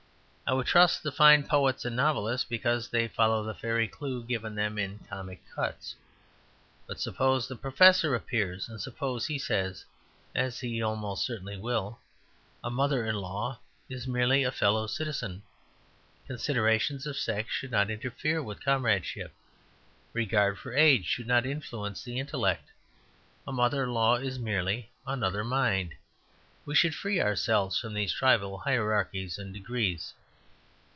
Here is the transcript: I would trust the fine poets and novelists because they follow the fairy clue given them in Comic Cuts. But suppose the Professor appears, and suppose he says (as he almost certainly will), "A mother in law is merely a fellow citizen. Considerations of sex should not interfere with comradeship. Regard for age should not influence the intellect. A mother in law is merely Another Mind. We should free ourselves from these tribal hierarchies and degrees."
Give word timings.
I 0.45 0.53
would 0.53 0.67
trust 0.67 1.01
the 1.01 1.13
fine 1.13 1.45
poets 1.47 1.85
and 1.85 1.95
novelists 1.95 2.43
because 2.45 2.89
they 2.89 3.07
follow 3.07 3.41
the 3.41 3.53
fairy 3.53 3.87
clue 3.87 4.21
given 4.25 4.53
them 4.53 4.77
in 4.77 4.99
Comic 5.09 5.41
Cuts. 5.55 5.95
But 6.85 6.99
suppose 6.99 7.47
the 7.47 7.55
Professor 7.55 8.13
appears, 8.15 8.67
and 8.67 8.81
suppose 8.81 9.25
he 9.27 9.39
says 9.39 9.85
(as 10.35 10.59
he 10.59 10.81
almost 10.81 11.25
certainly 11.25 11.55
will), 11.55 11.99
"A 12.65 12.69
mother 12.69 13.05
in 13.05 13.15
law 13.15 13.59
is 13.87 14.07
merely 14.09 14.43
a 14.43 14.51
fellow 14.51 14.87
citizen. 14.87 15.41
Considerations 16.27 17.07
of 17.07 17.15
sex 17.15 17.49
should 17.53 17.71
not 17.71 17.89
interfere 17.89 18.43
with 18.43 18.61
comradeship. 18.61 19.31
Regard 20.11 20.59
for 20.59 20.73
age 20.75 21.05
should 21.05 21.27
not 21.27 21.45
influence 21.45 22.03
the 22.03 22.19
intellect. 22.19 22.67
A 23.47 23.53
mother 23.53 23.83
in 23.85 23.93
law 23.93 24.15
is 24.17 24.37
merely 24.37 24.89
Another 25.07 25.45
Mind. 25.45 25.93
We 26.65 26.75
should 26.75 26.93
free 26.93 27.21
ourselves 27.21 27.79
from 27.79 27.93
these 27.93 28.11
tribal 28.11 28.57
hierarchies 28.57 29.37
and 29.37 29.53
degrees." 29.53 30.13